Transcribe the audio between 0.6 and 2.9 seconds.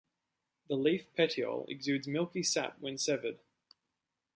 The leaf petiole exudes milky sap